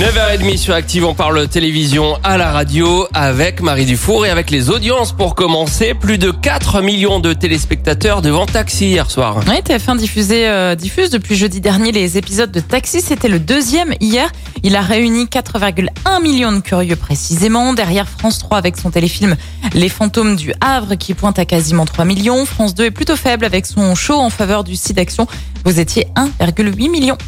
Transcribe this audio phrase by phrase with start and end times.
[0.00, 4.70] 9h30 sur Active, on parle télévision à la radio avec Marie Dufour et avec les
[4.70, 5.92] audiences pour commencer.
[5.92, 9.40] Plus de 4 millions de téléspectateurs devant Taxi hier soir.
[9.46, 13.02] Oui, TF1 diffusé, euh, diffuse depuis jeudi dernier les épisodes de Taxi.
[13.02, 14.32] C'était le deuxième hier.
[14.62, 17.74] Il a réuni 4,1 millions de curieux précisément.
[17.74, 19.36] Derrière France 3 avec son téléfilm
[19.74, 22.46] Les fantômes du Havre qui pointe à quasiment 3 millions.
[22.46, 25.26] France 2 est plutôt faible avec son show en faveur du site d'action.
[25.66, 27.18] Vous étiez 1,8 million.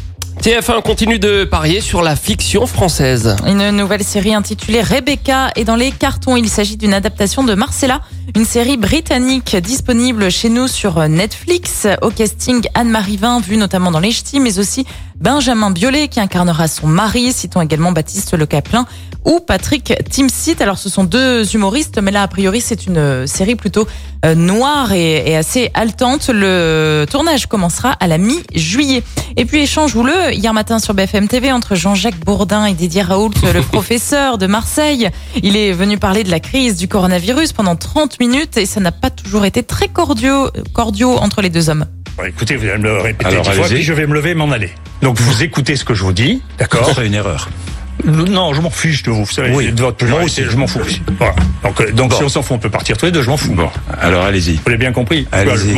[0.43, 3.37] TF1 continue de parier sur la fiction française.
[3.47, 6.35] Une nouvelle série intitulée Rebecca est dans les cartons.
[6.35, 8.01] Il s'agit d'une adaptation de Marcella,
[8.35, 11.87] une série britannique disponible chez nous sur Netflix.
[12.01, 14.85] Au casting, Anne-Marie Vin, vue notamment dans Les Ch'tis, mais aussi
[15.19, 17.31] Benjamin Biolay qui incarnera son mari.
[17.31, 18.85] Citons également Baptiste Le Caplin
[19.25, 20.61] ou Patrick Timsit.
[20.61, 23.87] Alors ce sont deux humoristes, mais là a priori c'est une série plutôt
[24.25, 26.29] euh, noire et, et assez haletante.
[26.29, 29.03] Le tournage commencera à la mi-juillet.
[29.37, 33.31] Et puis échange houleux hier matin sur BFM TV entre Jean-Jacques Bourdin et Didier Raoult,
[33.53, 35.09] le professeur de Marseille.
[35.41, 38.91] Il est venu parler de la crise du coronavirus pendant 30 minutes et ça n'a
[38.91, 41.85] pas toujours été très cordiaux, cordiaux entre les deux hommes.
[42.17, 44.31] Bon, écoutez, vous allez me le répéter Alors, dix fois, puis je vais me lever
[44.31, 44.71] et m'en aller.
[45.01, 47.49] Donc vous écoutez ce que je vous dis, d'accord C'est une erreur.
[48.05, 49.25] Non, je m'en fiche de vous.
[49.25, 49.71] Vous savez, Oui.
[49.71, 50.79] de votre je m'en fous.
[51.17, 51.35] Voilà.
[51.63, 52.17] Donc, euh, donc Bon.
[52.17, 53.53] si on s'en fout, on peut partir tous les deux, je m'en fous.
[53.53, 53.69] Bon,
[53.99, 54.55] alors allez-y.
[54.55, 55.27] Vous l'avez bien compris.
[55.31, 55.75] Allez-y.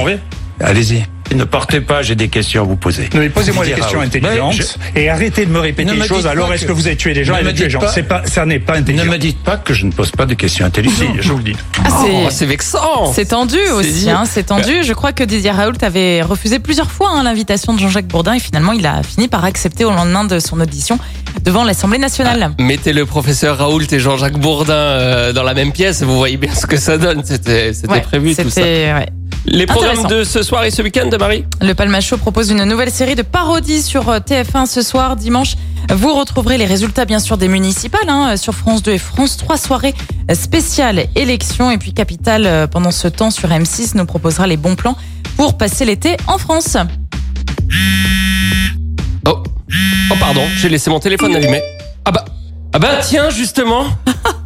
[0.60, 1.06] Allez-y.
[1.34, 3.10] Ne partez pas, j'ai des questions à vous poser.
[3.14, 4.08] Non, mais posez-moi des questions Raoult.
[4.08, 6.28] intelligentes et arrêtez de me répéter Ne les me choses.
[6.28, 8.46] Alors, est-ce que- que vous avez tué des gens Ne et des C'est pas, ça
[8.46, 9.12] n'est pas Ne intelligent.
[9.12, 11.16] me dites pas que je ne pose pas de questions intelligentes.
[11.18, 11.56] Si, je vous le dis.
[11.84, 13.12] Ah, c'est- vexant.
[13.14, 14.84] C'est tendu aussi, hein, c'est tendu.
[14.84, 18.40] Je crois que Didier Raoult avait refusé plusieurs fois hein, l'invitation de Jean-Jacques Bourdin et
[18.40, 21.00] finalement il a fini par accepter au lendemain de son audition
[21.44, 22.52] devant l'Assemblée nationale.
[22.60, 26.54] Mettez le professeur Raoult et Jean-Jacques Bourdin euh, dans la même pièce, vous voyez bien
[26.54, 27.24] ce que ça donne.
[27.26, 28.62] C'était Ouais, prévu tout ça.
[28.62, 29.08] ouais.
[29.48, 32.64] Les programmes de ce soir et ce week-end de Marie Le Palma Show propose une
[32.64, 35.56] nouvelle série de parodies sur euh, TF1 ce soir, dimanche.
[35.94, 39.58] Vous retrouverez les résultats bien sûr des municipales hein, sur France 2 et France 3
[39.58, 39.94] soirées
[40.34, 44.76] spéciales élections et puis Capital euh, pendant ce temps sur M6 nous proposera les bons
[44.76, 44.98] plans
[45.38, 46.78] pour passer l'été en France.
[49.28, 49.44] Oh,
[50.12, 51.62] oh pardon, j'ai laissé mon téléphone allumé.
[52.04, 52.26] Ah bah,
[52.74, 53.86] ah bah tiens justement,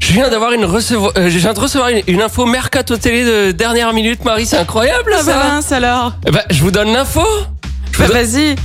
[0.09, 3.24] je viens d'avoir une recevoir, euh, je viens de recevoir une, une info mercato télé
[3.24, 5.34] de dernière minute, Marie, c'est incroyable Ah ça.
[5.34, 6.14] bah mince alors.
[6.25, 7.22] Eh bah, je vous donne l'info.
[8.00, 8.56] Bah, vas-y.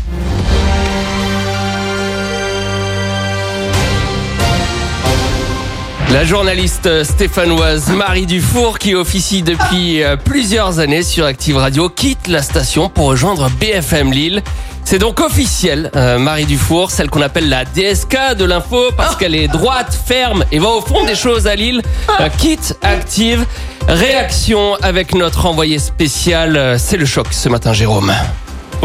[6.15, 12.29] La journaliste stéphanoise Marie Dufour, qui officie depuis euh, plusieurs années sur Active Radio, quitte
[12.29, 14.41] la station pour rejoindre BFM Lille.
[14.85, 19.35] C'est donc officiel, euh, Marie Dufour, celle qu'on appelle la DSK de l'info, parce qu'elle
[19.35, 21.83] est droite, ferme et va au fond des choses à Lille,
[22.21, 23.45] euh, quitte Active.
[23.89, 28.15] Réaction avec notre envoyé spécial, euh, c'est le choc ce matin, Jérôme.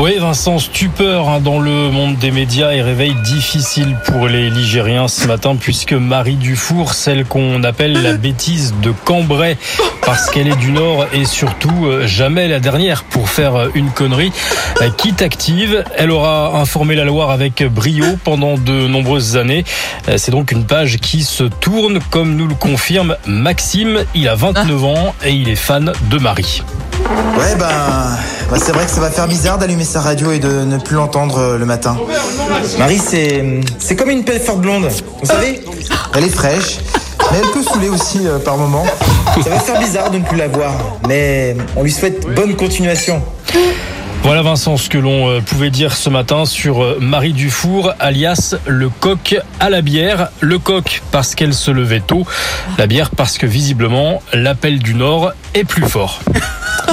[0.01, 5.09] Oui, Vincent, stupeur hein, dans le monde des médias et réveil difficile pour les Ligériens
[5.09, 9.57] ce matin puisque Marie Dufour, celle qu'on appelle la bêtise de Cambrai
[10.05, 13.89] parce qu'elle est du Nord et surtout euh, jamais la dernière pour faire euh, une
[13.91, 14.31] connerie,
[14.81, 15.83] euh, quitte active.
[15.97, 19.65] Elle aura informé la Loire avec brio pendant de nombreuses années.
[20.15, 24.05] C'est donc une page qui se tourne comme nous le confirme Maxime.
[24.15, 26.63] Il a 29 ans et il est fan de Marie.
[27.09, 30.77] Ouais, ben, c'est vrai que ça va faire bizarre d'allumer sa radio et de ne
[30.77, 31.97] plus l'entendre euh, le matin.
[32.77, 34.87] Marie, c'est, comme une pelle forte blonde.
[35.21, 35.61] Vous savez,
[36.15, 36.77] elle est fraîche,
[37.31, 38.85] mais elle peut saouler aussi euh, par moments.
[39.43, 40.73] Ça va faire bizarre de ne plus la voir,
[41.07, 43.21] mais on lui souhaite bonne continuation.
[44.21, 48.89] Voilà Vincent ce que l'on euh, pouvait dire ce matin sur Marie Dufour, alias le
[48.89, 50.29] coq à la bière.
[50.41, 52.25] Le coq parce qu'elle se levait tôt,
[52.77, 56.19] la bière parce que visiblement l'appel du Nord est plus fort.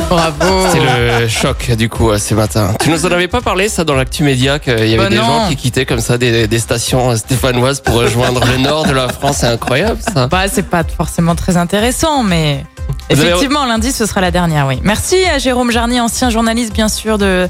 [0.08, 0.66] Bravo.
[0.72, 0.80] C'est
[1.22, 2.74] le choc du coup euh, ce matin.
[2.80, 5.16] Tu nous en avais pas parlé ça dans l'actu média qu'il y avait Bah des
[5.16, 5.22] non.
[5.22, 9.08] gens qui quittaient comme ça des, des stations stéphanoises pour rejoindre le nord de la
[9.08, 9.38] France.
[9.40, 10.26] C'est incroyable ça.
[10.28, 12.64] Bah, c'est pas forcément très intéressant, mais
[13.10, 14.78] avez- effectivement, lundi, ce sera la dernière, oui.
[14.82, 17.48] Merci à Jérôme Jarny, ancien journaliste, bien sûr, de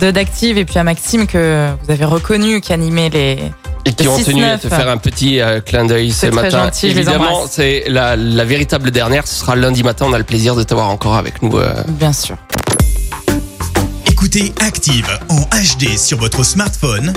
[0.00, 3.38] de- d'Active, et puis à Maxime, que vous avez reconnu, qui animait les...
[3.84, 4.60] Et qui ont tenu à 6-9.
[4.60, 6.64] te faire un petit euh, clin d'œil ce matin.
[6.66, 9.26] gentil, Évidemment, c'est la, la véritable dernière.
[9.26, 10.06] Ce sera lundi matin.
[10.08, 11.56] On a le plaisir de t'avoir encore avec nous.
[11.56, 12.36] euh, Bien sûr.
[14.06, 17.12] Écoutez Active en HD sur votre smartphone,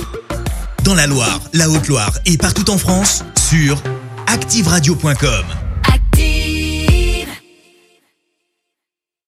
[0.84, 3.82] dans la Loire, la Haute-Loire et partout en France, sur
[4.28, 5.46] activeradio.com.